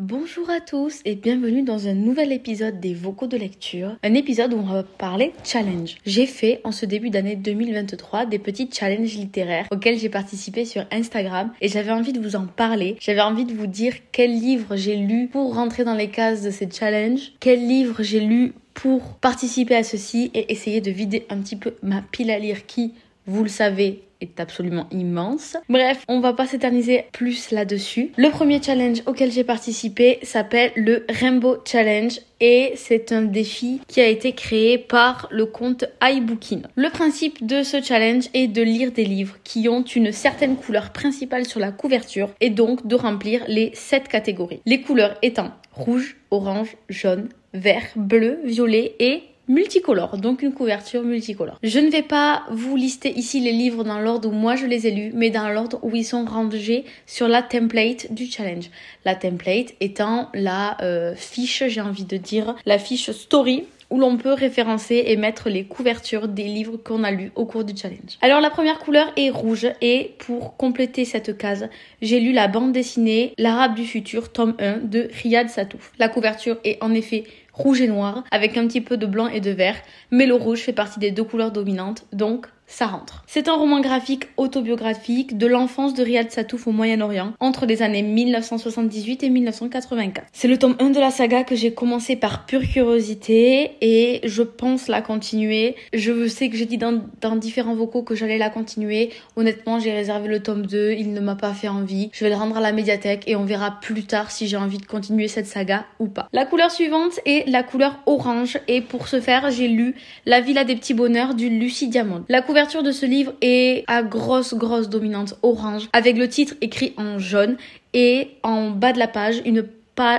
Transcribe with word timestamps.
Bonjour 0.00 0.48
à 0.48 0.60
tous 0.60 1.00
et 1.04 1.16
bienvenue 1.16 1.64
dans 1.64 1.88
un 1.88 1.94
nouvel 1.94 2.30
épisode 2.30 2.78
des 2.78 2.94
vocaux 2.94 3.26
de 3.26 3.36
lecture, 3.36 3.96
un 4.04 4.14
épisode 4.14 4.54
où 4.54 4.58
on 4.58 4.62
va 4.62 4.84
parler 4.84 5.32
challenge. 5.42 5.96
J'ai 6.06 6.26
fait 6.26 6.60
en 6.62 6.70
ce 6.70 6.86
début 6.86 7.10
d'année 7.10 7.34
2023 7.34 8.26
des 8.26 8.38
petits 8.38 8.70
challenges 8.72 9.16
littéraires 9.16 9.66
auxquels 9.72 9.98
j'ai 9.98 10.08
participé 10.08 10.64
sur 10.64 10.84
Instagram 10.92 11.50
et 11.60 11.66
j'avais 11.66 11.90
envie 11.90 12.12
de 12.12 12.20
vous 12.20 12.36
en 12.36 12.46
parler. 12.46 12.96
J'avais 13.00 13.22
envie 13.22 13.44
de 13.44 13.52
vous 13.52 13.66
dire 13.66 13.92
quel 14.12 14.30
livre 14.30 14.76
j'ai 14.76 14.94
lu 14.94 15.26
pour 15.32 15.56
rentrer 15.56 15.82
dans 15.82 15.96
les 15.96 16.10
cases 16.10 16.42
de 16.42 16.50
ces 16.50 16.70
challenges, 16.70 17.32
quel 17.40 17.66
livre 17.66 18.00
j'ai 18.04 18.20
lu 18.20 18.52
pour 18.74 19.02
participer 19.14 19.74
à 19.74 19.82
ceci 19.82 20.30
et 20.32 20.52
essayer 20.52 20.80
de 20.80 20.92
vider 20.92 21.26
un 21.28 21.38
petit 21.38 21.56
peu 21.56 21.74
ma 21.82 22.02
pile 22.02 22.30
à 22.30 22.38
lire 22.38 22.66
qui, 22.66 22.94
vous 23.26 23.42
le 23.42 23.48
savez, 23.48 24.04
est 24.20 24.40
absolument 24.40 24.86
immense. 24.90 25.56
Bref, 25.68 26.04
on 26.08 26.20
va 26.20 26.32
pas 26.32 26.46
s'éterniser 26.46 27.04
plus 27.12 27.50
là-dessus. 27.50 28.12
Le 28.16 28.30
premier 28.30 28.62
challenge 28.62 29.02
auquel 29.06 29.30
j'ai 29.30 29.44
participé 29.44 30.18
s'appelle 30.22 30.72
le 30.76 31.04
Rainbow 31.08 31.58
Challenge 31.64 32.18
et 32.40 32.72
c'est 32.76 33.12
un 33.12 33.22
défi 33.22 33.80
qui 33.88 34.00
a 34.00 34.06
été 34.06 34.32
créé 34.32 34.78
par 34.78 35.28
le 35.30 35.46
compte 35.46 35.84
iBooking. 36.02 36.62
Le 36.76 36.90
principe 36.90 37.44
de 37.44 37.62
ce 37.62 37.82
challenge 37.82 38.28
est 38.34 38.46
de 38.46 38.62
lire 38.62 38.92
des 38.92 39.04
livres 39.04 39.36
qui 39.44 39.68
ont 39.68 39.82
une 39.82 40.12
certaine 40.12 40.56
couleur 40.56 40.90
principale 40.90 41.46
sur 41.46 41.60
la 41.60 41.72
couverture 41.72 42.30
et 42.40 42.50
donc 42.50 42.86
de 42.86 42.94
remplir 42.94 43.42
les 43.48 43.72
7 43.74 44.08
catégories. 44.08 44.60
Les 44.66 44.80
couleurs 44.80 45.16
étant 45.22 45.50
rouge, 45.72 46.16
orange, 46.30 46.76
jaune, 46.88 47.28
vert, 47.54 47.86
bleu, 47.96 48.40
violet 48.44 48.94
et 48.98 49.22
multicolore, 49.48 50.18
donc 50.18 50.42
une 50.42 50.52
couverture 50.52 51.02
multicolore. 51.02 51.58
Je 51.62 51.78
ne 51.78 51.90
vais 51.90 52.02
pas 52.02 52.44
vous 52.50 52.76
lister 52.76 53.10
ici 53.10 53.40
les 53.40 53.52
livres 53.52 53.84
dans 53.84 53.98
l'ordre 53.98 54.28
où 54.28 54.32
moi 54.32 54.56
je 54.56 54.66
les 54.66 54.86
ai 54.86 54.90
lus, 54.90 55.12
mais 55.14 55.30
dans 55.30 55.48
l'ordre 55.48 55.78
où 55.82 55.94
ils 55.94 56.04
sont 56.04 56.24
rangés 56.24 56.84
sur 57.06 57.28
la 57.28 57.42
template 57.42 58.12
du 58.12 58.26
challenge. 58.26 58.70
La 59.04 59.14
template 59.14 59.74
étant 59.80 60.28
la 60.34 60.76
euh, 60.82 61.14
fiche, 61.14 61.64
j'ai 61.66 61.80
envie 61.80 62.04
de 62.04 62.16
dire, 62.16 62.54
la 62.66 62.78
fiche 62.78 63.10
story 63.10 63.64
où 63.90 63.98
l'on 63.98 64.16
peut 64.16 64.32
référencer 64.32 65.04
et 65.06 65.16
mettre 65.16 65.48
les 65.48 65.64
couvertures 65.64 66.28
des 66.28 66.44
livres 66.44 66.76
qu'on 66.76 67.04
a 67.04 67.10
lus 67.10 67.32
au 67.34 67.46
cours 67.46 67.64
du 67.64 67.76
challenge. 67.76 68.18
Alors 68.20 68.40
la 68.40 68.50
première 68.50 68.78
couleur 68.78 69.10
est 69.16 69.30
rouge 69.30 69.66
et 69.80 70.14
pour 70.18 70.56
compléter 70.56 71.04
cette 71.04 71.38
case, 71.38 71.68
j'ai 72.02 72.20
lu 72.20 72.32
la 72.32 72.48
bande 72.48 72.72
dessinée 72.72 73.32
L'Arabe 73.38 73.74
du 73.74 73.84
futur, 73.84 74.30
tome 74.30 74.54
1 74.58 74.78
de 74.78 75.08
Riyad 75.22 75.48
Satouf. 75.48 75.92
La 75.98 76.08
couverture 76.08 76.58
est 76.64 76.82
en 76.82 76.92
effet 76.92 77.24
rouge 77.58 77.80
et 77.80 77.88
noir, 77.88 78.24
avec 78.30 78.56
un 78.56 78.66
petit 78.66 78.80
peu 78.80 78.96
de 78.96 79.06
blanc 79.06 79.26
et 79.28 79.40
de 79.40 79.50
vert, 79.50 79.76
mais 80.10 80.26
le 80.26 80.34
rouge 80.34 80.60
fait 80.60 80.72
partie 80.72 81.00
des 81.00 81.10
deux 81.10 81.24
couleurs 81.24 81.52
dominantes, 81.52 82.06
donc 82.12 82.46
ça 82.68 82.86
rentre. 82.86 83.24
C'est 83.26 83.48
un 83.48 83.54
roman 83.54 83.80
graphique 83.80 84.28
autobiographique 84.36 85.36
de 85.36 85.46
l'enfance 85.46 85.94
de 85.94 86.02
Riyad 86.02 86.30
Satouf 86.30 86.66
au 86.66 86.72
Moyen-Orient 86.72 87.32
entre 87.40 87.66
les 87.66 87.82
années 87.82 88.02
1978 88.02 89.22
et 89.24 89.30
1984. 89.30 90.26
C'est 90.32 90.48
le 90.48 90.58
tome 90.58 90.76
1 90.78 90.90
de 90.90 91.00
la 91.00 91.10
saga 91.10 91.42
que 91.44 91.56
j'ai 91.56 91.72
commencé 91.72 92.14
par 92.14 92.46
pure 92.46 92.62
curiosité 92.62 93.72
et 93.80 94.20
je 94.24 94.42
pense 94.42 94.88
la 94.88 95.00
continuer. 95.00 95.76
Je 95.92 96.28
sais 96.28 96.50
que 96.50 96.56
j'ai 96.56 96.66
dit 96.66 96.78
dans, 96.78 97.00
différents 97.36 97.74
vocaux 97.74 98.02
que 98.02 98.14
j'allais 98.14 98.38
la 98.38 98.50
continuer. 98.50 99.10
Honnêtement, 99.36 99.80
j'ai 99.80 99.92
réservé 99.92 100.28
le 100.28 100.42
tome 100.42 100.66
2, 100.66 100.92
il 100.92 101.12
ne 101.12 101.20
m'a 101.20 101.36
pas 101.36 101.54
fait 101.54 101.68
envie. 101.68 102.10
Je 102.12 102.24
vais 102.24 102.30
le 102.30 102.36
rendre 102.36 102.58
à 102.58 102.60
la 102.60 102.72
médiathèque 102.72 103.24
et 103.26 103.36
on 103.36 103.44
verra 103.44 103.80
plus 103.80 104.04
tard 104.04 104.30
si 104.30 104.46
j'ai 104.46 104.56
envie 104.56 104.78
de 104.78 104.86
continuer 104.86 105.28
cette 105.28 105.46
saga 105.46 105.86
ou 105.98 106.06
pas. 106.06 106.28
La 106.32 106.44
couleur 106.44 106.70
suivante 106.70 107.18
est 107.24 107.48
la 107.48 107.62
couleur 107.62 107.98
orange 108.06 108.58
et 108.68 108.82
pour 108.82 109.08
ce 109.08 109.20
faire, 109.20 109.50
j'ai 109.50 109.68
lu 109.68 109.94
La 110.26 110.40
Villa 110.40 110.64
des 110.64 110.76
petits 110.76 110.94
bonheurs 110.94 111.34
du 111.34 111.48
Lucie 111.48 111.88
Diamond. 111.88 112.24
De 112.58 112.90
ce 112.90 113.06
livre 113.06 113.34
est 113.40 113.84
à 113.86 114.02
grosse 114.02 114.54
grosse 114.54 114.88
dominante 114.88 115.34
orange 115.42 115.88
avec 115.92 116.18
le 116.18 116.28
titre 116.28 116.54
écrit 116.60 116.92
en 116.96 117.20
jaune 117.20 117.56
et 117.94 118.30
en 118.42 118.70
bas 118.70 118.92
de 118.92 118.98
la 118.98 119.06
page 119.06 119.40
une 119.44 119.64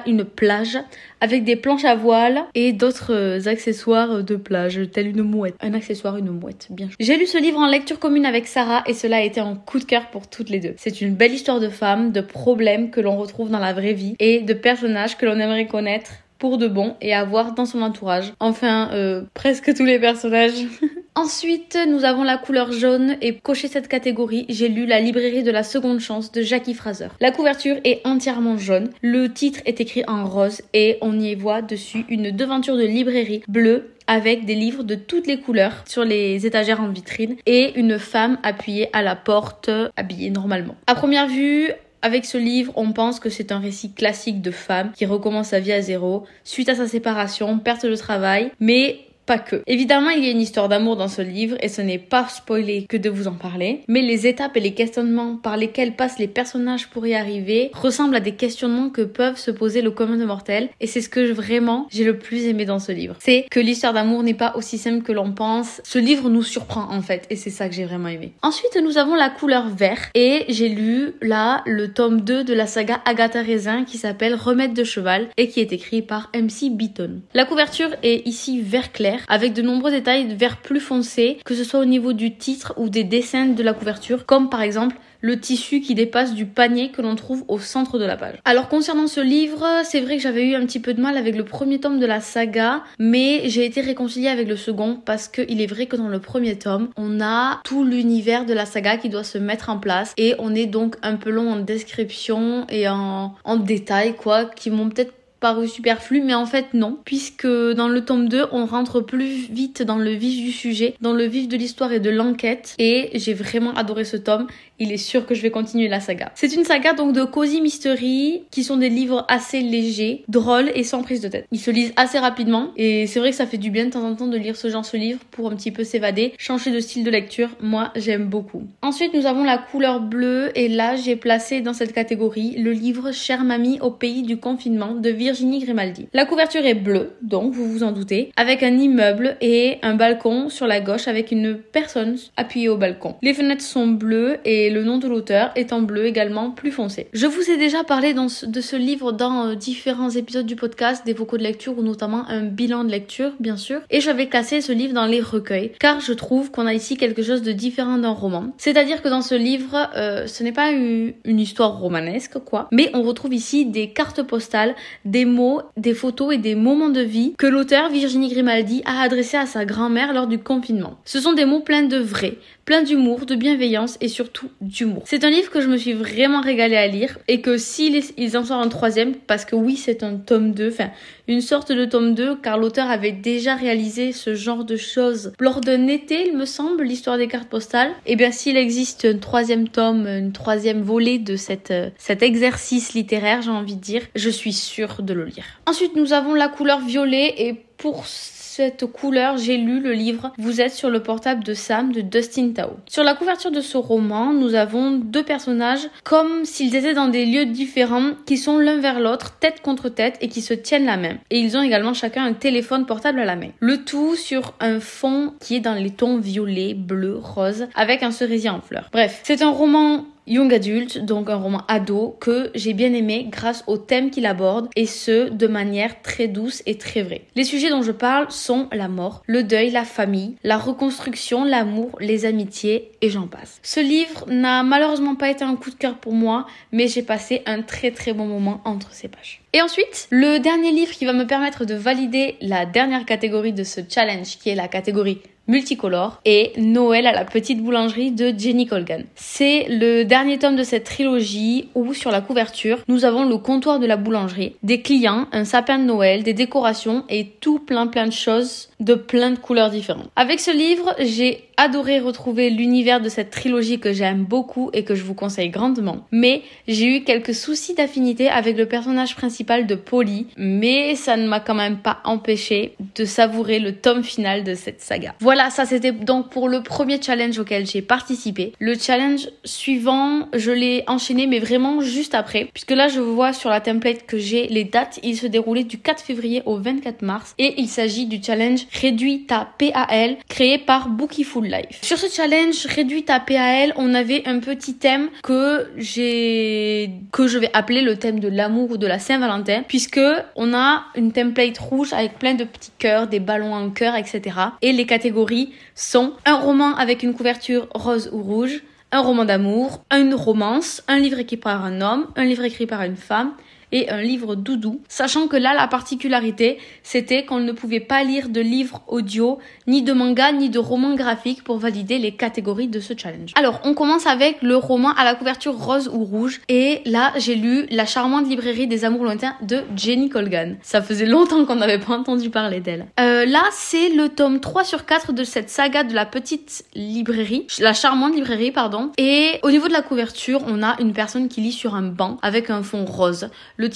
une 0.05 0.25
plage 0.25 0.77
avec 1.21 1.43
des 1.43 1.55
planches 1.55 1.85
à 1.85 1.95
voile 1.95 2.43
et 2.55 2.73
d'autres 2.73 3.47
accessoires 3.47 4.23
de 4.23 4.35
plage, 4.35 4.81
tel 4.91 5.07
une 5.07 5.23
mouette. 5.23 5.55
Un 5.61 5.73
accessoire, 5.73 6.17
une 6.17 6.31
mouette, 6.31 6.67
bien. 6.69 6.89
J'ai 6.99 7.17
lu 7.17 7.25
ce 7.25 7.37
livre 7.37 7.59
en 7.59 7.67
lecture 7.67 7.99
commune 7.99 8.25
avec 8.25 8.47
Sarah 8.47 8.83
et 8.87 8.93
cela 8.93 9.17
a 9.17 9.21
été 9.21 9.39
un 9.39 9.55
coup 9.55 9.80
de 9.80 9.85
cœur 9.85 10.08
pour 10.08 10.27
toutes 10.27 10.49
les 10.49 10.59
deux. 10.59 10.73
C'est 10.77 11.02
une 11.02 11.15
belle 11.15 11.33
histoire 11.33 11.59
de 11.59 11.69
femmes, 11.69 12.11
de 12.11 12.21
problèmes 12.21 12.89
que 12.91 12.99
l'on 12.99 13.17
retrouve 13.17 13.49
dans 13.49 13.59
la 13.59 13.73
vraie 13.73 13.93
vie 13.93 14.15
et 14.19 14.41
de 14.41 14.53
personnages 14.53 15.17
que 15.17 15.25
l'on 15.25 15.39
aimerait 15.39 15.67
connaître 15.67 16.11
pour 16.39 16.58
de 16.58 16.67
bon 16.67 16.95
et 17.02 17.14
avoir 17.14 17.54
dans 17.54 17.66
son 17.66 17.82
entourage. 17.82 18.33
Enfin, 18.39 18.89
euh, 18.94 19.23
presque 19.33 19.73
tous 19.76 19.86
les 19.86 20.00
personnages. 20.00 20.66
Ensuite, 21.16 21.77
nous 21.89 22.05
avons 22.05 22.23
la 22.23 22.38
couleur 22.38 22.72
jaune 22.72 23.17
et 23.22 23.36
coché 23.36 23.67
cette 23.67 23.89
catégorie, 23.89 24.45
j'ai 24.48 24.70
lu 24.70 24.86
La 24.86 25.02
librairie 25.02 25.44
de 25.44 25.52
la 25.52 25.64
seconde 25.64 26.00
chance 26.00 26.32
de 26.32 26.42
Jackie 26.42 26.73
Fraser. 26.73 27.10
La 27.20 27.32
couverture 27.32 27.76
est 27.83 28.00
entièrement 28.05 28.58
jaune, 28.58 28.89
le 29.02 29.27
titre 29.27 29.60
est 29.66 29.82
écrit 29.82 30.04
en 30.08 30.26
rose 30.26 30.61
et 30.73 30.98
on 31.02 31.20
y 31.20 31.36
voit 31.36 31.61
dessus 31.61 32.05
une 32.08 32.32
devanture 32.32 32.77
de 32.77 32.86
librairie 32.86 33.44
bleue 33.50 33.89
avec 34.08 34.45
des 34.45 34.56
livres 34.56 34.83
de 34.83 34.95
toutes 34.95 35.27
les 35.27 35.39
couleurs 35.39 35.83
sur 35.86 36.04
les 36.04 36.45
étagères 36.45 36.82
en 36.82 36.88
vitrine 36.88 37.36
et 37.45 37.77
une 37.77 38.00
femme 38.00 38.38
appuyée 38.42 38.89
à 38.94 39.02
la 39.04 39.16
porte 39.16 39.70
habillée 39.98 40.32
normalement. 40.32 40.76
À 40.88 40.95
première 40.95 41.27
vue, 41.27 41.70
avec 42.02 42.26
ce 42.26 42.37
livre, 42.37 42.71
on 42.76 42.92
pense 42.92 43.20
que 43.20 43.30
c'est 43.30 43.52
un 43.52 43.60
récit 43.60 43.92
classique 43.92 44.42
de 44.42 44.52
femme 44.52 44.92
qui 44.95 45.05
recommence 45.05 45.49
sa 45.49 45.60
vie 45.60 45.73
à 45.73 45.82
zéro 45.82 46.26
suite 46.43 46.70
à 46.70 46.76
sa 46.76 46.87
séparation, 46.87 47.60
perte 47.60 47.86
de 47.86 47.95
travail, 47.95 48.52
mais 48.60 49.08
pas 49.29 49.37
que. 49.37 49.61
Évidemment, 49.67 50.09
il 50.09 50.25
y 50.25 50.27
a 50.27 50.31
une 50.31 50.41
histoire 50.41 50.69
d'amour 50.69 50.95
dans 50.95 51.07
ce 51.07 51.21
livre 51.21 51.55
et 51.61 51.69
ce 51.69 51.83
n'est 51.83 51.99
pas 51.99 52.27
spoilé 52.27 52.87
que 52.89 52.97
de 52.97 53.11
vous 53.11 53.27
en 53.27 53.33
parler, 53.33 53.81
mais 53.87 54.01
les 54.01 54.25
étapes 54.25 54.57
et 54.57 54.59
les 54.59 54.73
questionnements 54.73 55.35
par 55.35 55.55
lesquels 55.55 55.95
passent 55.95 56.17
les 56.17 56.27
personnages 56.27 56.87
pour 56.87 57.05
y 57.05 57.13
arriver 57.13 57.69
ressemblent 57.75 58.15
à 58.15 58.21
des 58.21 58.31
questionnements 58.31 58.89
que 58.89 59.03
peuvent 59.03 59.37
se 59.37 59.51
poser 59.51 59.83
le 59.83 59.91
commun 59.91 60.17
de 60.17 60.25
mortels 60.25 60.69
et 60.81 60.87
c'est 60.87 61.01
ce 61.01 61.09
que 61.09 61.31
vraiment 61.31 61.85
j'ai 61.91 62.05
le 62.05 62.17
plus 62.17 62.47
aimé 62.47 62.65
dans 62.65 62.79
ce 62.79 62.91
livre. 62.91 63.17
C'est 63.19 63.45
que 63.51 63.59
l'histoire 63.59 63.93
d'amour 63.93 64.23
n'est 64.23 64.33
pas 64.33 64.53
aussi 64.55 64.79
simple 64.79 65.03
que 65.03 65.11
l'on 65.11 65.31
pense. 65.31 65.79
Ce 65.83 65.99
livre 65.99 66.27
nous 66.31 66.41
surprend 66.41 66.87
en 66.89 67.03
fait 67.03 67.27
et 67.29 67.35
c'est 67.35 67.51
ça 67.51 67.69
que 67.69 67.75
j'ai 67.75 67.85
vraiment 67.85 68.07
aimé. 68.07 68.33
Ensuite, 68.41 68.79
nous 68.81 68.97
avons 68.97 69.13
la 69.13 69.29
couleur 69.29 69.69
vert 69.69 70.09
et 70.15 70.45
j'ai 70.49 70.69
lu 70.69 71.11
là 71.21 71.61
le 71.67 71.93
tome 71.93 72.21
2 72.21 72.43
de 72.43 72.53
la 72.55 72.65
saga 72.65 72.99
Agatha 73.05 73.43
Raisin 73.43 73.83
qui 73.83 73.99
s'appelle 73.99 74.33
Remède 74.33 74.73
de 74.73 74.83
cheval 74.83 75.27
et 75.37 75.49
qui 75.49 75.59
est 75.59 75.71
écrit 75.71 76.01
par 76.01 76.31
MC 76.33 76.71
Beaton. 76.71 77.21
La 77.35 77.45
couverture 77.45 77.91
est 78.01 78.27
ici 78.27 78.63
vert 78.63 78.91
clair 78.91 79.18
avec 79.27 79.53
de 79.53 79.61
nombreux 79.61 79.91
détails 79.91 80.27
de 80.27 80.33
vert 80.33 80.57
plus 80.57 80.80
foncé, 80.80 81.37
que 81.45 81.55
ce 81.55 81.63
soit 81.63 81.80
au 81.80 81.85
niveau 81.85 82.13
du 82.13 82.35
titre 82.35 82.73
ou 82.77 82.89
des 82.89 83.03
dessins 83.03 83.47
de 83.47 83.63
la 83.63 83.73
couverture, 83.73 84.25
comme 84.25 84.49
par 84.49 84.61
exemple 84.61 84.95
le 85.21 85.39
tissu 85.39 85.81
qui 85.81 85.95
dépasse 85.95 86.33
du 86.33 86.45
panier 86.45 86.91
que 86.91 87.02
l'on 87.02 87.15
trouve 87.15 87.43
au 87.47 87.59
centre 87.59 87.99
de 87.99 88.05
la 88.05 88.15
page. 88.15 88.35
Alors 88.45 88.69
concernant 88.69 89.08
ce 89.08 89.19
livre, 89.19 89.65
c'est 89.83 90.02
vrai 90.02 90.17
que 90.17 90.23
j'avais 90.23 90.45
eu 90.45 90.55
un 90.55 90.65
petit 90.65 90.79
peu 90.79 90.93
de 90.93 91.02
mal 91.02 91.17
avec 91.17 91.35
le 91.35 91.43
premier 91.43 91.79
tome 91.79 91.99
de 91.99 92.05
la 92.05 92.21
saga, 92.21 92.83
mais 92.99 93.41
j'ai 93.45 93.65
été 93.65 93.81
réconciliée 93.81 94.29
avec 94.29 94.47
le 94.47 94.55
second 94.55 94.99
parce 95.03 95.27
qu'il 95.27 95.61
est 95.61 95.67
vrai 95.67 95.87
que 95.87 95.95
dans 95.95 96.08
le 96.08 96.19
premier 96.19 96.58
tome, 96.58 96.89
on 96.95 97.19
a 97.21 97.59
tout 97.63 97.83
l'univers 97.83 98.45
de 98.45 98.53
la 98.53 98.65
saga 98.65 98.97
qui 98.97 99.09
doit 99.09 99.23
se 99.23 99.37
mettre 99.37 99.69
en 99.69 99.77
place 99.77 100.13
et 100.17 100.35
on 100.39 100.55
est 100.55 100.67
donc 100.67 100.95
un 101.02 101.15
peu 101.15 101.29
long 101.29 101.52
en 101.52 101.59
description 101.59 102.65
et 102.69 102.87
en, 102.87 103.35
en 103.43 103.55
détail 103.58 104.15
quoi, 104.15 104.45
qui 104.45 104.71
m'ont 104.71 104.89
peut-être 104.89 105.13
paru 105.39 105.67
superflu, 105.67 106.22
mais 106.22 106.33
en 106.33 106.45
fait 106.45 106.73
non, 106.73 106.98
puisque 107.05 107.48
dans 107.48 107.88
le 107.88 108.04
tome 108.04 108.30
2, 108.30 108.45
on 108.52 108.66
rentre 108.66 109.02
plus 109.02 109.50
vite 109.50 109.82
dans 109.82 109.98
le 109.98 110.11
vif 110.11 110.42
du 110.44 110.52
sujet, 110.52 110.95
dans 111.02 111.14
le 111.14 111.26
vif 111.26 111.48
de 111.48 111.58
l'histoire 111.58 111.92
et 111.92 112.00
de 112.00 112.10
l'enquête, 112.10 112.76
et 112.77 113.11
j'ai 113.16 113.33
vraiment 113.33 113.73
adoré 113.73 114.05
ce 114.05 114.17
tome, 114.17 114.48
il 114.80 114.92
est 114.92 114.98
sûr 114.98 115.26
que 115.26 115.36
je 115.36 115.42
vais 115.42 115.52
continuer 115.52 115.88
la 115.89 116.00
saga. 116.00 116.32
C'est 116.36 116.54
une 116.54 116.64
saga 116.64 116.94
donc 116.94 117.14
de 117.14 117.23
cozy 117.23 117.61
mystery, 117.61 118.44
qui 118.52 118.64
sont 118.64 118.77
des 118.77 118.89
livres 118.89 119.26
assez 119.27 119.61
légers, 119.61 120.23
drôles 120.27 120.72
et 120.73 120.83
sans 120.83 121.04
prise 121.04 121.22
de 121.22 121.27
tête. 121.27 121.45
Ils 121.52 121.60
se 121.60 121.71
lisent 121.71 121.94
assez 121.95 122.20
rapidement, 122.20 122.71
et 122.77 123.08
c'est 123.08 123.20
vrai 123.20 123.32
que 123.32 123.36
ça 123.36 123.45
fait 123.45 123.58
du 123.58 123.71
bien 123.71 123.86
de 123.86 123.92
temps 123.92 124.04
en 124.04 124.16
temps 124.16 124.27
de 124.27 124.38
lire 124.38 124.56
ce 124.56 124.70
genre 124.70 124.86
de 124.92 124.98
livre 124.98 125.20
pour 125.32 125.52
un 125.52 125.56
petit 125.56 125.71
peu 125.71 125.83
s'évader, 125.83 126.33
changer 126.38 126.71
de 126.71 126.80
style 126.80 127.04
de 127.04 127.11
lecture, 127.11 127.50
moi 127.61 127.92
j'aime 127.95 128.25
beaucoup. 128.25 128.63
Ensuite 128.81 129.13
nous 129.13 129.25
avons 129.25 129.44
la 129.44 129.57
couleur 129.57 130.00
bleue, 130.00 130.51
et 130.56 130.68
là 130.68 130.95
j'ai 130.95 131.16
placé 131.16 131.62
dans 131.62 131.74
cette 131.74 131.94
catégorie 131.94 132.56
le 132.57 132.71
livre 132.71 133.12
Chère 133.12 133.44
mamie 133.44 133.80
au 133.81 133.92
pays 133.92 134.24
du 134.24 134.38
confinement 134.38 134.95
de 134.95 135.10
Virginie 135.29 135.59
Grimaldi. 135.59 136.07
La 136.11 136.25
couverture 136.25 136.65
est 136.65 136.73
bleue, 136.73 137.11
donc 137.21 137.53
vous 137.53 137.71
vous 137.71 137.83
en 137.83 137.91
doutez, 137.91 138.31
avec 138.35 138.63
un 138.63 138.75
immeuble 138.79 139.37
et 139.41 139.77
un 139.83 139.93
balcon 139.93 140.49
sur 140.49 140.65
la 140.65 140.79
gauche 140.81 141.07
avec 141.07 141.31
une 141.31 141.55
personne 141.55 142.17
appuyée 142.35 142.67
au 142.67 142.77
balcon. 142.77 143.13
Les 143.21 143.35
fenêtres 143.35 143.63
sont 143.63 143.85
bleues 143.85 144.37
et 144.43 144.71
le 144.71 144.83
nom 144.83 144.97
de 144.97 145.07
l'auteur 145.07 145.51
est 145.55 145.71
en 145.71 145.83
bleu 145.83 146.07
également 146.07 146.49
plus 146.49 146.71
foncé. 146.71 147.09
Je 147.13 147.27
vous 147.27 147.51
ai 147.51 147.57
déjà 147.57 147.83
parlé 147.83 148.15
de 148.15 148.61
ce 148.61 148.75
livre 148.75 149.11
dans 149.11 149.49
euh, 149.49 149.53
différents 149.53 150.09
épisodes 150.09 150.47
du 150.47 150.55
podcast, 150.55 151.05
des 151.05 151.13
vocaux 151.13 151.37
de 151.37 151.43
lecture 151.43 151.77
ou 151.77 151.83
notamment 151.83 152.27
un 152.27 152.41
bilan 152.41 152.83
de 152.83 152.89
lecture 152.89 153.33
bien 153.39 153.55
sûr, 153.55 153.81
et 153.91 154.01
j'avais 154.01 154.29
classé 154.29 154.61
ce 154.61 154.71
livre 154.71 154.95
dans 154.95 155.05
les 155.05 155.21
recueils 155.21 155.73
car 155.79 155.99
je 155.99 156.13
trouve 156.13 156.49
qu'on 156.49 156.65
a 156.65 156.73
ici 156.73 156.97
quelque 156.97 157.21
chose 157.21 157.43
de 157.43 157.51
différent 157.51 157.99
d'un 157.99 158.13
roman. 158.13 158.47
C'est-à-dire 158.57 159.03
que 159.03 159.09
dans 159.09 159.21
ce 159.21 159.35
livre, 159.35 159.91
euh, 159.95 160.25
ce 160.25 160.41
n'est 160.41 160.53
pas 160.53 160.71
une, 160.71 161.13
une 161.23 161.39
histoire 161.39 161.77
romanesque 161.77 162.39
quoi, 162.39 162.67
mais 162.71 162.89
on 162.95 163.03
retrouve 163.03 163.35
ici 163.35 163.67
des 163.67 163.91
cartes 163.91 164.23
postales, 164.23 164.73
des 165.05 165.19
des 165.19 165.25
mots, 165.25 165.62
des 165.75 165.94
photos 165.94 166.33
et 166.33 166.38
des 166.38 166.56
moments 166.56 166.88
de 166.88 167.01
vie 167.01 167.33
que 167.38 167.45
l'auteur 167.45 167.89
Virginie 167.89 168.30
Grimaldi 168.30 168.81
a 168.86 169.01
adressés 169.01 169.36
à 169.36 169.45
sa 169.45 169.66
grand-mère 169.66 170.13
lors 170.13 170.27
du 170.27 170.39
confinement. 170.39 170.98
Ce 171.04 171.19
sont 171.19 171.33
des 171.33 171.44
mots 171.44 171.60
pleins 171.60 171.83
de 171.83 171.98
vrai, 171.98 172.38
plein 172.69 172.83
d'humour, 172.83 173.25
de 173.25 173.33
bienveillance 173.33 173.98
et 174.00 174.07
surtout 174.07 174.48
d'humour. 174.62 175.01
C'est 175.07 175.24
un 175.24 175.31
livre 175.31 175.50
que 175.50 175.60
je 175.60 175.68
me 175.68 175.75
suis 175.75 175.94
vraiment 175.94 176.39
régalée 176.39 176.77
à 176.77 176.86
lire 176.86 177.18
et 177.27 177.42
que 177.42 177.57
s'ils 177.57 178.04
ils 178.16 178.38
en 178.38 178.45
sortent 178.45 178.63
un 178.63 178.69
troisième, 178.69 179.16
parce 179.16 179.44
que 179.44 179.56
oui 179.56 179.75
c'est 179.75 180.04
un 180.04 180.18
tome 180.18 180.51
2, 180.51 180.69
enfin 180.71 180.92
une 181.27 181.42
sorte 181.42 181.71
de 181.71 181.86
tome 181.86 182.13
2 182.13 182.36
car 182.44 182.60
l'auteur 182.60 182.92
avait 182.92 183.12
déjà 183.12 183.56
réalisé 183.56 184.12
ce 184.12 184.36
genre 184.36 184.66
de 184.66 184.75
choses 184.75 185.33
lors 185.39 185.62
d'un 185.62 185.88
été 185.88 186.27
il 186.27 186.38
me 186.38 186.45
semble, 186.45 186.83
l'histoire 186.83 187.18
des 187.18 187.27
cartes 187.27 187.50
postales, 187.50 187.89
et 188.06 188.12
eh 188.12 188.16
bien 188.16 188.30
s'il 188.30 188.56
existe 188.56 189.06
un 189.06 189.18
troisième 189.18 189.68
tome, 189.68 190.06
une 190.06 190.31
troisième 190.31 190.83
volée 190.83 191.18
de 191.18 191.38
euh, 191.71 191.89
cet 191.98 192.21
exercice 192.21 192.94
littéraire 192.94 193.42
j'ai 193.42 193.50
envie 193.50 193.77
de 193.77 193.81
dire, 193.81 194.04
je 194.16 194.30
suis 194.30 194.54
sûre 194.54 195.01
de 195.01 195.13
le 195.13 195.25
lire. 195.25 195.45
Ensuite 195.66 195.95
nous 195.95 196.13
avons 196.13 196.36
la 196.36 196.50
couleur 196.50 196.81
violet 196.81 197.33
et 197.39 197.66
pour 197.79 198.05
cette 198.05 198.85
couleur, 198.85 199.37
j'ai 199.37 199.55
lu 199.55 199.79
le 199.79 199.93
livre 199.93 200.33
Vous 200.37 200.59
êtes 200.59 200.73
sur 200.73 200.89
le 200.89 201.01
portable 201.01 201.45
de 201.45 201.53
Sam 201.53 201.93
de 201.93 202.01
Dustin 202.01 202.51
Tao. 202.51 202.71
Sur 202.87 203.05
la 203.05 203.15
couverture 203.15 203.51
de 203.51 203.61
ce 203.61 203.77
roman, 203.77 204.33
nous 204.33 204.53
avons 204.53 204.91
deux 204.91 205.23
personnages 205.23 205.87
comme 206.03 206.43
s'ils 206.43 206.75
étaient 206.75 206.93
dans 206.93 207.07
des 207.07 207.25
lieux 207.25 207.45
différents 207.45 208.11
qui 208.25 208.37
sont 208.37 208.57
l'un 208.57 208.79
vers 208.79 208.99
l'autre, 208.99 209.37
tête 209.39 209.61
contre 209.61 209.87
tête 209.87 210.17
et 210.19 210.27
qui 210.27 210.41
se 210.41 210.53
tiennent 210.53 210.85
la 210.85 210.97
main. 210.97 211.15
Et 211.29 211.39
ils 211.39 211.57
ont 211.57 211.61
également 211.61 211.93
chacun 211.93 212.25
un 212.25 212.33
téléphone 212.33 212.85
portable 212.85 213.21
à 213.21 213.25
la 213.25 213.37
main. 213.37 213.49
Le 213.61 213.77
tout 213.85 214.15
sur 214.15 214.53
un 214.59 214.81
fond 214.81 215.33
qui 215.39 215.55
est 215.55 215.61
dans 215.61 215.75
les 215.75 215.91
tons 215.91 216.17
violet, 216.17 216.73
bleu, 216.73 217.17
rose 217.17 217.67
avec 217.75 218.03
un 218.03 218.11
cerisier 218.11 218.49
en 218.49 218.59
fleurs. 218.59 218.89
Bref, 218.91 219.21
c'est 219.23 219.41
un 219.41 219.51
roman 219.51 220.05
young 220.29 220.53
adult, 220.53 220.99
donc 220.99 221.29
un 221.29 221.35
roman 221.35 221.63
ado 221.67 222.15
que 222.19 222.51
j'ai 222.55 222.73
bien 222.73 222.93
aimé 222.93 223.27
grâce 223.29 223.63
au 223.67 223.77
thème 223.77 224.11
qu'il 224.11 224.25
aborde 224.25 224.69
et 224.75 224.85
ce 224.85 225.29
de 225.29 225.47
manière 225.47 226.01
très 226.01 226.27
douce 226.27 226.63
et 226.65 226.77
très 226.77 227.01
vraie. 227.01 227.23
Les 227.35 227.43
sujets 227.43 227.69
dont 227.69 227.81
je 227.81 227.91
parle 227.91 228.31
sont 228.31 228.67
la 228.71 228.87
mort, 228.87 229.23
le 229.25 229.43
deuil, 229.43 229.71
la 229.71 229.83
famille, 229.83 230.35
la 230.43 230.57
reconstruction, 230.57 231.43
l'amour, 231.43 231.97
les 231.99 232.25
amitiés 232.25 232.91
et 233.01 233.09
j'en 233.09 233.27
passe. 233.27 233.59
Ce 233.63 233.79
livre 233.79 234.25
n'a 234.29 234.63
malheureusement 234.63 235.15
pas 235.15 235.29
été 235.29 235.43
un 235.43 235.55
coup 235.55 235.71
de 235.71 235.75
cœur 235.75 235.97
pour 235.97 236.13
moi, 236.13 236.45
mais 236.71 236.87
j'ai 236.87 237.03
passé 237.03 237.41
un 237.45 237.61
très 237.61 237.91
très 237.91 238.13
bon 238.13 238.25
moment 238.25 238.61
entre 238.65 238.93
ces 238.93 239.07
pages. 239.07 239.41
Et 239.53 239.61
ensuite, 239.61 240.07
le 240.11 240.37
dernier 240.37 240.71
livre 240.71 240.91
qui 240.91 241.05
va 241.05 241.13
me 241.13 241.25
permettre 241.25 241.65
de 241.65 241.73
valider 241.73 242.35
la 242.39 242.67
dernière 242.67 243.05
catégorie 243.05 243.53
de 243.53 243.63
ce 243.63 243.81
challenge 243.87 244.37
qui 244.37 244.49
est 244.49 244.55
la 244.55 244.67
catégorie 244.67 245.19
multicolore 245.49 246.21
et 246.23 246.53
Noël 246.57 247.07
à 247.07 247.11
la 247.11 247.25
petite 247.25 247.61
boulangerie 247.61 248.11
de 248.11 248.33
Jenny 248.37 248.67
Colgan. 248.67 249.03
C'est 249.15 249.65
le 249.67 250.03
dernier 250.03 250.37
tome 250.37 250.55
de 250.55 250.63
cette 250.63 250.85
trilogie 250.85 251.67
où 251.75 251.93
sur 251.93 252.11
la 252.11 252.21
couverture 252.21 252.79
nous 252.87 253.03
avons 253.03 253.27
le 253.27 253.37
comptoir 253.37 253.79
de 253.79 253.85
la 253.85 253.97
boulangerie, 253.97 254.55
des 254.63 254.81
clients, 254.81 255.27
un 255.31 255.43
sapin 255.43 255.79
de 255.79 255.83
Noël, 255.83 256.23
des 256.23 256.33
décorations 256.33 257.03
et 257.09 257.25
tout 257.41 257.59
plein 257.59 257.87
plein 257.87 258.05
de 258.05 258.13
choses 258.13 258.69
de 258.79 258.93
plein 258.93 259.31
de 259.31 259.39
couleurs 259.39 259.69
différentes. 259.69 260.09
Avec 260.15 260.39
ce 260.39 260.51
livre, 260.51 260.95
j'ai 260.99 261.48
adoré 261.59 262.00
retrouver 262.00 262.50
l'univers 262.50 263.01
de 263.01 263.09
cette 263.09 263.31
trilogie 263.31 263.79
que 263.79 263.91
j'aime 263.91 264.23
beaucoup 264.23 264.69
et 264.71 264.85
que 264.85 264.95
je 264.95 265.03
vous 265.03 265.13
conseille 265.13 265.50
grandement. 265.50 266.07
Mais 266.13 266.41
j'ai 266.69 266.85
eu 266.85 267.03
quelques 267.03 267.35
soucis 267.35 267.73
d'affinité 267.73 268.29
avec 268.29 268.57
le 268.57 268.65
personnage 268.65 269.13
principal 269.13 269.67
de 269.67 269.75
Polly, 269.75 270.27
mais 270.38 270.95
ça 270.95 271.17
ne 271.17 271.27
m'a 271.27 271.41
quand 271.41 271.56
même 271.56 271.79
pas 271.79 272.00
empêché 272.06 272.75
de 272.95 273.03
savourer 273.03 273.59
le 273.59 273.73
tome 273.75 274.03
final 274.03 274.45
de 274.45 274.56
cette 274.56 274.79
saga. 274.79 275.15
Voilà, 275.19 275.50
ça 275.50 275.65
c'était 275.65 275.91
donc 275.91 276.29
pour 276.29 276.47
le 276.47 276.63
premier 276.63 277.01
challenge 277.01 277.38
auquel 277.38 277.67
j'ai 277.67 277.81
participé. 277.81 278.53
Le 278.59 278.75
challenge 278.75 279.27
suivant, 279.44 280.29
je 280.33 280.51
l'ai 280.51 280.85
enchaîné 280.88 281.27
mais 281.27 281.39
vraiment 281.39 281.81
juste 281.81 282.15
après, 282.15 282.47
puisque 282.53 282.71
là 282.71 282.88
je 282.88 283.01
vois 283.01 283.33
sur 283.33 283.50
la 283.50 283.59
template 283.59 284.06
que 284.06 284.17
j'ai 284.17 284.47
les 284.47 284.63
dates, 284.63 285.01
il 285.03 285.17
se 285.17 285.27
déroulait 285.27 285.65
du 285.65 285.77
4 285.77 286.01
février 286.01 286.41
au 286.45 286.56
24 286.56 287.01
mars 287.01 287.35
et 287.38 287.59
il 287.59 287.67
s'agit 287.67 288.06
du 288.06 288.23
challenge 288.23 288.61
réduit 288.81 289.27
à 289.29 289.45
PAL 289.57 290.15
créé 290.29 290.57
par 290.57 290.88
Bookiful 290.88 291.48
Sur 291.81 291.97
ce 291.97 292.07
challenge 292.07 292.65
réduit 292.67 293.05
à 293.07 293.19
PAL, 293.19 293.73
on 293.75 293.93
avait 293.93 294.23
un 294.27 294.39
petit 294.39 294.75
thème 294.75 295.09
que 295.23 295.67
j'ai 295.77 296.91
que 297.11 297.27
je 297.27 297.37
vais 297.37 297.49
appeler 297.53 297.81
le 297.81 297.97
thème 297.97 298.19
de 298.19 298.27
l'amour 298.27 298.71
ou 298.71 298.77
de 298.77 298.87
la 298.87 298.99
Saint-Valentin 298.99 299.63
puisque 299.67 300.01
on 300.35 300.53
a 300.53 300.85
une 300.95 301.11
template 301.11 301.57
rouge 301.57 301.93
avec 301.93 302.19
plein 302.19 302.33
de 302.33 302.43
petits 302.43 302.71
cœurs, 302.77 303.07
des 303.07 303.19
ballons 303.19 303.53
en 303.53 303.69
cœur, 303.69 303.95
etc. 303.95 304.35
Et 304.61 304.71
les 304.71 304.85
catégories 304.85 305.53
sont 305.75 306.13
un 306.25 306.35
roman 306.35 306.75
avec 306.75 307.03
une 307.03 307.13
couverture 307.13 307.67
rose 307.73 308.09
ou 308.13 308.21
rouge, 308.21 308.63
un 308.91 309.01
roman 309.01 309.25
d'amour, 309.25 309.83
une 309.91 310.13
romance, 310.13 310.83
un 310.87 310.99
livre 310.99 311.19
écrit 311.19 311.37
par 311.37 311.63
un 311.63 311.81
homme, 311.81 312.07
un 312.15 312.25
livre 312.25 312.43
écrit 312.43 312.65
par 312.65 312.81
une 312.81 312.95
femme, 312.95 313.33
et 313.71 313.89
un 313.89 314.01
livre 314.01 314.36
doudou, 314.36 314.81
sachant 314.88 315.27
que 315.27 315.38
là 315.38 315.54
la 315.54 315.68
particularité 315.68 316.57
c'était 316.83 317.25
qu'on 317.25 317.39
ne 317.39 317.51
pouvait 317.51 317.80
pas 317.80 318.04
lire 318.04 318.30
de 318.30 318.42
livres 318.42 318.81
audio, 318.88 319.39
ni 319.68 319.81
de 319.81 319.94
manga, 319.94 320.31
ni 320.31 320.50
de 320.50 320.60
romans 320.60 320.95
graphiques 320.95 321.44
pour 321.44 321.57
valider 321.57 321.98
les 321.98 322.12
catégories 322.12 322.68
de 322.68 322.80
ce 322.80 322.94
challenge. 322.98 323.31
Alors 323.36 323.60
on 323.63 323.74
commence 323.74 324.07
avec 324.07 324.42
le 324.42 324.56
roman 324.56 324.92
à 324.94 325.04
la 325.04 325.16
couverture 325.16 325.57
rose 325.57 325.89
ou 325.94 326.04
rouge 326.04 326.42
et 326.50 326.81
là 326.86 327.13
j'ai 327.18 327.36
lu 327.36 327.68
La 327.71 327.86
charmante 327.86 328.27
librairie 328.27 328.68
des 328.68 328.86
amours 328.86 329.04
lointains 329.04 329.36
de 329.42 329.63
Jenny 329.75 330.10
Colgan. 330.10 330.56
Ça 330.62 330.81
faisait 330.81 331.06
longtemps 331.06 331.45
qu'on 331.45 331.56
n'avait 331.56 331.80
pas 331.80 331.94
entendu 331.94 332.30
parler 332.30 332.60
d'elle. 332.60 332.88
Euh, 333.00 333.25
là 333.25 333.44
c'est 333.51 333.89
le 333.89 334.10
tome 334.10 334.39
3 334.39 334.63
sur 334.63 334.86
4 334.86 335.13
de 335.13 335.24
cette 335.24 335.50
saga 335.50 335.83
de 335.83 335.94
la 335.94 336.06
petite 336.06 336.66
librairie, 336.74 337.48
la 337.60 337.74
charmante 337.74 338.16
librairie 338.16 338.51
pardon. 338.51 338.92
Et 338.98 339.39
au 339.44 339.51
niveau 339.51 339.68
de 339.68 339.74
la 339.74 339.81
couverture 339.81 340.42
on 340.48 340.63
a 340.63 340.75
une 340.80 340.94
personne 340.94 341.27
qui 341.27 341.42
lit 341.42 341.51
sur 341.51 341.75
un 341.75 341.83
banc 341.83 342.18
avec 342.21 342.50
un 342.50 342.63
fond 342.63 342.86
rose. 342.86 343.30
Le 343.59 343.67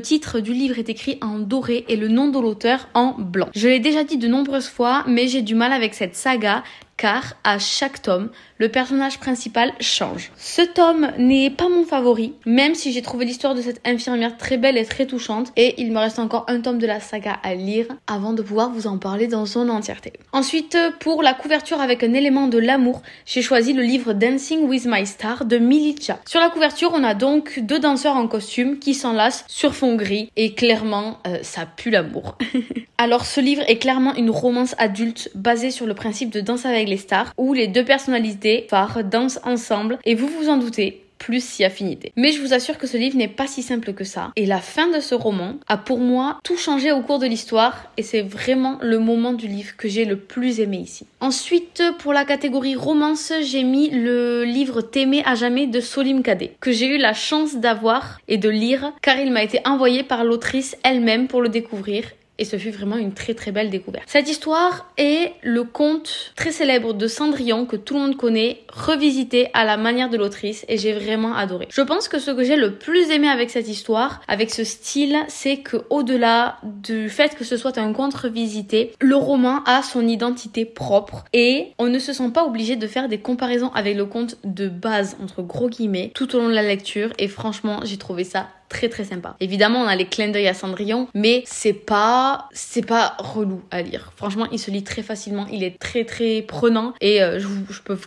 titre, 0.00 0.40
du 0.40 0.54
livre 0.54 0.78
est 0.78 0.88
écrit 0.88 1.18
en 1.20 1.38
doré 1.38 1.84
et 1.88 1.96
le 1.96 2.08
nom 2.08 2.28
de 2.28 2.40
l'auteur 2.40 2.88
en 2.94 3.12
blanc. 3.18 3.50
Je 3.54 3.68
l'ai 3.68 3.80
déjà 3.80 4.02
dit 4.02 4.16
de 4.16 4.28
nombreuses 4.28 4.66
fois, 4.66 5.04
mais 5.06 5.28
j'ai 5.28 5.42
du 5.42 5.54
mal 5.54 5.74
avec 5.74 5.92
cette 5.92 6.16
saga 6.16 6.64
car 6.96 7.34
à 7.44 7.58
chaque 7.58 8.02
tome, 8.02 8.30
le 8.58 8.68
personnage 8.70 9.18
principal 9.18 9.72
change. 9.80 10.32
Ce 10.36 10.62
tome 10.62 11.10
n'est 11.18 11.50
pas 11.50 11.68
mon 11.68 11.84
favori, 11.84 12.32
même 12.46 12.74
si 12.74 12.92
j'ai 12.92 13.02
trouvé 13.02 13.26
l'histoire 13.26 13.54
de 13.54 13.60
cette 13.60 13.86
infirmière 13.86 14.36
très 14.38 14.56
belle 14.56 14.78
et 14.78 14.86
très 14.86 15.06
touchante, 15.06 15.52
et 15.56 15.74
il 15.78 15.92
me 15.92 15.98
reste 15.98 16.18
encore 16.18 16.46
un 16.48 16.60
tome 16.60 16.78
de 16.78 16.86
la 16.86 17.00
saga 17.00 17.36
à 17.42 17.54
lire 17.54 17.86
avant 18.06 18.32
de 18.32 18.42
pouvoir 18.42 18.70
vous 18.70 18.86
en 18.86 18.98
parler 18.98 19.26
dans 19.26 19.44
son 19.44 19.68
entièreté. 19.68 20.14
Ensuite, 20.32 20.78
pour 21.00 21.22
la 21.22 21.34
couverture 21.34 21.80
avec 21.80 22.02
un 22.02 22.14
élément 22.14 22.48
de 22.48 22.58
l'amour, 22.58 23.02
j'ai 23.26 23.42
choisi 23.42 23.74
le 23.74 23.82
livre 23.82 24.14
Dancing 24.14 24.66
with 24.66 24.86
My 24.86 25.06
Star 25.06 25.44
de 25.44 25.58
Milicha. 25.58 26.18
Sur 26.26 26.40
la 26.40 26.48
couverture, 26.48 26.92
on 26.94 27.04
a 27.04 27.14
donc 27.14 27.60
deux 27.60 27.78
danseurs 27.78 28.16
en 28.16 28.26
costume 28.26 28.78
qui 28.78 28.94
s'enlacent 28.94 29.44
sur 29.48 29.74
fond 29.74 29.96
gris, 29.96 30.30
et 30.36 30.54
clairement, 30.54 31.18
euh, 31.26 31.38
ça 31.42 31.66
pue 31.66 31.90
l'amour. 31.90 32.38
Alors 32.98 33.26
ce 33.26 33.42
livre 33.42 33.62
est 33.68 33.76
clairement 33.76 34.14
une 34.14 34.30
romance 34.30 34.74
adulte 34.78 35.30
basée 35.34 35.70
sur 35.70 35.84
le 35.84 35.92
principe 35.92 36.30
de 36.30 36.40
danse 36.40 36.64
avec 36.64 36.85
les 36.88 36.96
stars, 36.96 37.32
où 37.36 37.52
les 37.52 37.68
deux 37.68 37.84
personnalités 37.84 38.66
phares 38.68 39.04
dansent 39.04 39.40
ensemble, 39.44 39.98
et 40.04 40.14
vous 40.14 40.28
vous 40.28 40.48
en 40.48 40.56
doutez, 40.56 41.06
plus 41.18 41.44
si 41.44 41.64
affinité. 41.64 42.12
Mais 42.16 42.32
je 42.32 42.40
vous 42.40 42.52
assure 42.52 42.78
que 42.78 42.86
ce 42.86 42.96
livre 42.96 43.16
n'est 43.16 43.28
pas 43.28 43.46
si 43.46 43.62
simple 43.62 43.92
que 43.92 44.04
ça. 44.04 44.32
Et 44.36 44.46
la 44.46 44.60
fin 44.60 44.88
de 44.88 45.00
ce 45.00 45.14
roman 45.14 45.54
a 45.66 45.76
pour 45.76 45.98
moi 45.98 46.38
tout 46.44 46.56
changé 46.56 46.92
au 46.92 47.00
cours 47.00 47.18
de 47.18 47.26
l'histoire 47.26 47.90
et 47.96 48.02
c'est 48.02 48.22
vraiment 48.22 48.78
le 48.80 48.98
moment 48.98 49.32
du 49.32 49.48
livre 49.48 49.76
que 49.76 49.88
j'ai 49.88 50.04
le 50.04 50.16
plus 50.16 50.60
aimé 50.60 50.78
ici. 50.78 51.06
Ensuite, 51.20 51.82
pour 51.98 52.12
la 52.12 52.24
catégorie 52.24 52.76
romance, 52.76 53.32
j'ai 53.42 53.64
mis 53.64 53.90
le 53.90 54.44
livre 54.44 54.82
T'aimer 54.82 55.22
à 55.24 55.34
jamais 55.34 55.66
de 55.66 55.80
Solim 55.80 56.22
Kadé 56.22 56.52
que 56.60 56.72
j'ai 56.72 56.86
eu 56.86 56.98
la 56.98 57.14
chance 57.14 57.56
d'avoir 57.56 58.20
et 58.28 58.38
de 58.38 58.48
lire 58.48 58.92
car 59.02 59.18
il 59.18 59.32
m'a 59.32 59.42
été 59.42 59.60
envoyé 59.64 60.02
par 60.02 60.24
l'autrice 60.24 60.76
elle-même 60.82 61.28
pour 61.28 61.40
le 61.40 61.48
découvrir 61.48 62.04
et 62.38 62.44
ce 62.44 62.56
fut 62.56 62.70
vraiment 62.70 62.96
une 62.96 63.12
très 63.12 63.34
très 63.34 63.52
belle 63.52 63.70
découverte. 63.70 64.04
Cette 64.06 64.28
histoire 64.28 64.92
est 64.98 65.32
le 65.42 65.64
conte 65.64 66.32
très 66.36 66.52
célèbre 66.52 66.92
de 66.94 67.06
Cendrillon 67.06 67.66
que 67.66 67.76
tout 67.76 67.94
le 67.94 68.00
monde 68.00 68.16
connaît, 68.16 68.62
revisité 68.72 69.48
à 69.54 69.64
la 69.64 69.76
manière 69.76 70.10
de 70.10 70.16
l'autrice 70.16 70.64
et 70.68 70.78
j'ai 70.78 70.92
vraiment 70.92 71.34
adoré. 71.34 71.68
Je 71.70 71.82
pense 71.82 72.08
que 72.08 72.18
ce 72.18 72.30
que 72.30 72.44
j'ai 72.44 72.56
le 72.56 72.74
plus 72.74 73.10
aimé 73.10 73.28
avec 73.28 73.50
cette 73.50 73.68
histoire, 73.68 74.20
avec 74.28 74.50
ce 74.50 74.64
style, 74.64 75.16
c'est 75.28 75.58
que 75.58 75.78
au-delà 75.90 76.58
du 76.62 77.08
fait 77.08 77.34
que 77.34 77.44
ce 77.44 77.56
soit 77.56 77.78
un 77.78 77.92
conte 77.92 78.14
revisité, 78.14 78.92
le 79.00 79.16
roman 79.16 79.62
a 79.64 79.82
son 79.82 80.06
identité 80.06 80.64
propre 80.64 81.24
et 81.32 81.68
on 81.78 81.86
ne 81.86 81.98
se 81.98 82.12
sent 82.12 82.30
pas 82.32 82.44
obligé 82.44 82.76
de 82.76 82.86
faire 82.86 83.08
des 83.08 83.18
comparaisons 83.18 83.70
avec 83.74 83.96
le 83.96 84.06
conte 84.06 84.36
de 84.44 84.68
base 84.68 85.16
entre 85.22 85.42
gros 85.42 85.68
guillemets 85.68 86.10
tout 86.14 86.34
au 86.34 86.40
long 86.40 86.48
de 86.48 86.54
la 86.54 86.62
lecture 86.62 87.10
et 87.18 87.28
franchement 87.28 87.80
j'ai 87.84 87.96
trouvé 87.96 88.24
ça 88.24 88.48
très 88.68 88.88
très 88.88 89.04
sympa. 89.04 89.36
Évidemment, 89.40 89.80
on 89.80 89.86
a 89.86 89.96
les 89.96 90.06
clins 90.06 90.28
d'œil 90.28 90.48
à 90.48 90.54
Cendrillon, 90.54 91.08
mais 91.14 91.42
c'est 91.46 91.72
pas 91.72 92.48
c'est 92.52 92.86
pas 92.86 93.16
relou 93.18 93.62
à 93.70 93.82
lire. 93.82 94.12
Franchement, 94.16 94.46
il 94.52 94.58
se 94.58 94.70
lit 94.70 94.84
très 94.84 95.02
facilement, 95.02 95.46
il 95.52 95.62
est 95.64 95.78
très 95.78 96.04
très 96.04 96.42
prenant 96.42 96.94
et 97.00 97.22
euh, 97.22 97.38
je, 97.38 97.48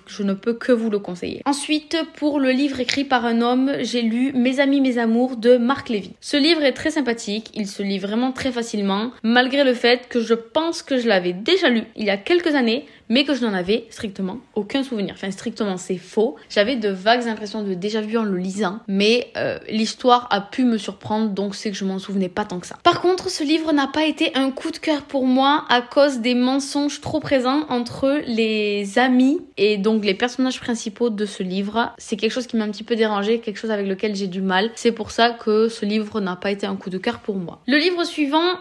je, 0.08 0.24
ne 0.24 0.34
peux 0.34 0.54
que 0.54 0.72
vous 0.72 0.90
le 0.90 1.00
conseiller. 1.00 1.42
Ensuite, 1.46 1.98
pour 2.16 2.40
le 2.40 2.52
livre 2.52 2.80
écrit 2.80 3.04
par 3.04 3.26
un 3.26 3.42
homme, 3.42 3.72
j'ai 3.82 4.02
lu 4.02 4.32
Mes 4.34 4.60
amis, 4.60 4.82
mes 4.82 4.98
amours 4.98 5.38
de 5.38 5.58
Marc 5.58 5.90
Lévy. 5.90 6.14
Ce 6.22 6.38
livre 6.38 6.64
est 6.64 6.74
très 6.74 6.92
sympathique, 6.92 7.52
il 7.54 7.68
se 7.68 7.84
lit 7.84 8.00
vraiment 8.00 8.32
très 8.32 8.52
facilement, 8.52 9.12
malgré 9.24 9.64
le 9.64 9.74
fait 9.74 10.08
que 10.10 10.22
je 10.22 10.34
pense 10.34 10.82
que 10.82 10.98
je 10.98 11.08
l'avais 11.08 11.34
déjà 11.34 11.70
lu 11.70 11.84
il 11.96 12.06
y 12.06 12.10
a 12.10 12.18
quelques 12.18 12.56
années, 12.56 12.86
mais 13.10 13.26
que 13.26 13.34
je 13.34 13.46
n'en 13.46 13.54
avais 13.54 13.88
strictement 13.90 14.38
aucun 14.56 14.84
souvenir. 14.84 15.16
Enfin, 15.16 15.32
strictement, 15.32 15.78
c'est 15.78 15.98
faux. 15.98 16.36
J'avais 16.50 16.76
de 16.76 16.90
vagues 16.90 17.28
impressions 17.28 17.64
de 17.64 17.74
déjà 17.74 18.02
vu 18.02 18.18
en 18.18 18.24
le 18.24 18.38
lisant, 18.38 18.80
mais 18.88 19.32
euh, 19.38 19.58
l'histoire 19.70 20.28
a 20.32 20.42
pu 20.42 20.64
me 20.64 20.78
surprendre, 20.78 21.32
donc 21.32 21.56
c'est 21.56 21.72
que 21.72 21.78
je 21.78 21.86
m'en 21.86 22.00
souvenais 22.00 22.30
pas 22.30 22.46
tant 22.46 22.60
que 22.60 22.68
ça. 22.68 22.78
Par 22.84 23.02
contre, 23.02 23.30
ce 23.30 23.44
livre 23.44 23.74
n'a 23.74 23.88
pas 23.88 24.06
été 24.06 24.32
un 24.36 24.52
coup 24.52 24.72
de 24.72 24.78
cœur 24.78 25.04
pour 25.04 25.26
moi 25.26 25.66
à 25.70 25.82
cause 25.82 26.20
des 26.20 26.36
mensonges 26.36 27.02
trop 27.02 27.20
présents 27.20 27.66
entre 27.70 28.22
les 28.28 29.00
amis 29.00 29.40
et 29.58 29.78
donc 29.78 30.06
les 30.06 30.14
personnages 30.14 30.60
principaux 30.60 31.10
de 31.10 31.26
ce 31.26 31.44
livre. 31.44 31.94
C'est 31.98 32.16
quelque 32.16 32.32
chose 32.32 32.48
qui 32.48 32.58
m'a 32.58 32.66
un 32.66 32.72
petit 32.72 32.84
peu 32.84 32.96
dérangé, 32.96 33.40
quelque 33.40 33.58
chose 33.58 33.72
avec 33.72 33.88
lequel 33.88 34.16
j'ai 34.16 34.28
du 34.28 34.42
mal. 34.42 34.72
C'est 34.76 34.92
pour 34.92 35.12
ça 35.12 35.32
que 35.32 35.68
ce 35.68 35.86
livre 35.86 36.22
n'a 36.22 36.36
pas 36.36 36.52
été 36.52 36.68
un 36.68 36.76
coup 36.76 36.90
de 36.90 36.98
cœur 36.98 37.20
pour 37.20 37.36
moi. 37.36 37.62
Le 37.68 37.78
livre 37.78 38.04
suivant 38.04 38.60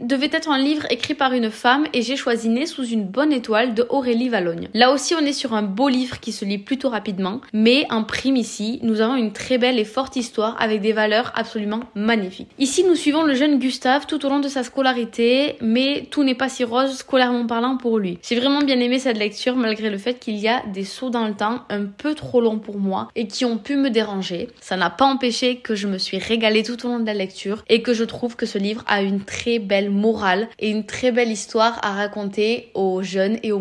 devait 0.00 0.30
être 0.32 0.48
un 0.48 0.58
livre 0.58 0.86
écrit 0.90 1.14
par 1.14 1.32
une 1.32 1.50
femme 1.50 1.86
et 1.92 2.02
j'ai 2.02 2.16
choisi 2.16 2.48
Né 2.48 2.66
sous 2.66 2.84
une 2.84 3.04
bonne 3.04 3.32
étoile 3.32 3.73
de 3.74 3.86
Aurélie 3.90 4.28
Valogne. 4.28 4.68
Là 4.74 4.92
aussi, 4.92 5.14
on 5.14 5.24
est 5.24 5.32
sur 5.32 5.54
un 5.54 5.62
beau 5.62 5.88
livre 5.88 6.20
qui 6.20 6.32
se 6.32 6.44
lit 6.44 6.58
plutôt 6.58 6.88
rapidement, 6.88 7.40
mais 7.52 7.86
en 7.90 8.04
prime 8.04 8.36
ici, 8.36 8.78
nous 8.82 9.00
avons 9.00 9.16
une 9.16 9.32
très 9.32 9.58
belle 9.58 9.78
et 9.78 9.84
forte 9.84 10.16
histoire 10.16 10.56
avec 10.60 10.80
des 10.80 10.92
valeurs 10.92 11.32
absolument 11.34 11.80
magnifiques. 11.94 12.50
Ici, 12.58 12.84
nous 12.84 12.94
suivons 12.94 13.22
le 13.22 13.34
jeune 13.34 13.58
Gustave 13.58 14.06
tout 14.06 14.24
au 14.24 14.28
long 14.28 14.40
de 14.40 14.48
sa 14.48 14.62
scolarité, 14.62 15.56
mais 15.60 16.06
tout 16.10 16.24
n'est 16.24 16.34
pas 16.34 16.48
si 16.48 16.64
rose 16.64 16.96
scolairement 16.96 17.46
parlant 17.46 17.76
pour 17.76 17.98
lui. 17.98 18.18
J'ai 18.22 18.38
vraiment 18.38 18.60
bien 18.60 18.80
aimé 18.80 18.98
cette 18.98 19.18
lecture 19.18 19.56
malgré 19.56 19.90
le 19.90 19.98
fait 19.98 20.18
qu'il 20.18 20.36
y 20.36 20.48
a 20.48 20.62
des 20.72 20.84
sauts 20.84 21.10
dans 21.10 21.26
le 21.26 21.34
temps 21.34 21.62
un 21.68 21.84
peu 21.84 22.14
trop 22.14 22.40
longs 22.40 22.58
pour 22.58 22.78
moi 22.78 23.08
et 23.16 23.26
qui 23.26 23.44
ont 23.44 23.58
pu 23.58 23.76
me 23.76 23.90
déranger. 23.90 24.48
Ça 24.60 24.76
n'a 24.76 24.90
pas 24.90 25.06
empêché 25.06 25.56
que 25.56 25.74
je 25.74 25.86
me 25.86 25.98
suis 25.98 26.18
régalée 26.18 26.62
tout 26.62 26.84
au 26.86 26.88
long 26.88 27.00
de 27.00 27.06
la 27.06 27.14
lecture 27.14 27.64
et 27.68 27.82
que 27.82 27.94
je 27.94 28.04
trouve 28.04 28.36
que 28.36 28.46
ce 28.46 28.58
livre 28.58 28.84
a 28.86 29.02
une 29.02 29.24
très 29.24 29.58
belle 29.58 29.90
morale 29.90 30.48
et 30.58 30.70
une 30.70 30.86
très 30.86 31.12
belle 31.12 31.30
histoire 31.30 31.78
à 31.82 31.92
raconter 31.92 32.70
aux 32.74 33.02
jeunes 33.02 33.38
et 33.42 33.52
aux 33.52 33.58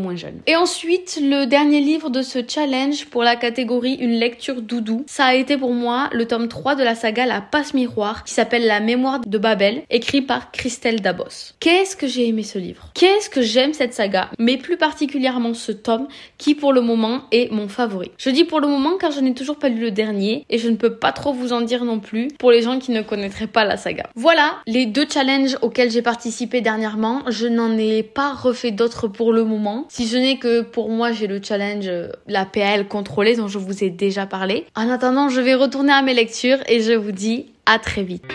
Et 0.47 0.55
ensuite, 0.55 1.19
le 1.21 1.45
dernier 1.45 1.79
livre 1.79 2.09
de 2.09 2.21
ce 2.21 2.39
challenge 2.47 3.05
pour 3.05 3.23
la 3.23 3.35
catégorie 3.35 3.93
une 3.95 4.13
lecture 4.13 4.61
doudou, 4.61 5.03
ça 5.07 5.25
a 5.25 5.35
été 5.35 5.57
pour 5.57 5.73
moi 5.73 6.09
le 6.11 6.27
tome 6.27 6.47
3 6.47 6.75
de 6.75 6.83
la 6.83 6.95
saga 6.95 7.25
La 7.25 7.41
Passe 7.41 7.73
Miroir 7.73 8.23
qui 8.23 8.33
s'appelle 8.33 8.65
La 8.65 8.79
mémoire 8.79 9.19
de 9.19 9.37
Babel, 9.37 9.83
écrit 9.89 10.21
par 10.21 10.51
Christelle 10.51 11.01
Dabos. 11.01 11.53
Qu'est-ce 11.59 11.95
que 11.95 12.07
j'ai 12.07 12.27
aimé 12.27 12.43
ce 12.43 12.59
livre? 12.59 12.89
Qu'est-ce 12.93 13.29
que 13.29 13.41
j'aime 13.41 13.73
cette 13.73 13.93
saga, 13.93 14.29
mais 14.39 14.57
plus 14.57 14.77
particulièrement 14.77 15.53
ce 15.53 15.71
tome 15.71 16.07
qui 16.37 16.55
pour 16.55 16.73
le 16.73 16.81
moment 16.81 17.21
est 17.31 17.51
mon 17.51 17.67
favori. 17.67 18.11
Je 18.17 18.29
dis 18.29 18.43
pour 18.43 18.59
le 18.59 18.67
moment 18.67 18.97
car 18.99 19.11
je 19.11 19.19
n'ai 19.19 19.33
toujours 19.33 19.57
pas 19.57 19.69
lu 19.69 19.79
le 19.79 19.91
dernier 19.91 20.45
et 20.49 20.57
je 20.57 20.69
ne 20.69 20.75
peux 20.75 20.95
pas 20.95 21.11
trop 21.11 21.33
vous 21.33 21.53
en 21.53 21.61
dire 21.61 21.85
non 21.85 21.99
plus 21.99 22.27
pour 22.39 22.51
les 22.51 22.61
gens 22.61 22.79
qui 22.79 22.91
ne 22.91 23.01
connaîtraient 23.01 23.47
pas 23.47 23.63
la 23.63 23.77
saga. 23.77 24.09
Voilà 24.15 24.55
les 24.67 24.85
deux 24.85 25.05
challenges 25.09 25.57
auxquels 25.61 25.91
j'ai 25.91 26.01
participé 26.01 26.61
dernièrement. 26.61 27.21
Je 27.27 27.47
n'en 27.47 27.77
ai 27.77 28.03
pas 28.03 28.33
refait 28.33 28.71
d'autres 28.71 29.07
pour 29.07 29.33
le 29.33 29.43
moment, 29.43 29.85
si 29.93 30.07
ce 30.07 30.17
n'est 30.17 30.37
que 30.37 30.61
pour 30.61 30.89
moi 30.89 31.11
j'ai 31.11 31.27
le 31.27 31.39
challenge 31.39 31.85
euh, 31.87 32.07
la 32.25 32.45
PAL 32.45 32.87
contrôlée 32.87 33.35
dont 33.35 33.47
je 33.47 33.59
vous 33.59 33.83
ai 33.83 33.91
déjà 33.91 34.25
parlé. 34.25 34.65
En 34.75 34.89
attendant, 34.89 35.29
je 35.29 35.39
vais 35.39 35.53
retourner 35.53 35.93
à 35.93 36.01
mes 36.01 36.15
lectures 36.15 36.57
et 36.67 36.81
je 36.81 36.93
vous 36.93 37.11
dis 37.11 37.51
à 37.67 37.77
très 37.77 38.01
vite. 38.01 38.25